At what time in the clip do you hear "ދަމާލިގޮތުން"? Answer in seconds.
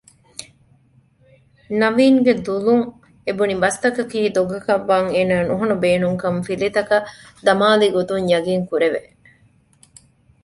7.45-8.25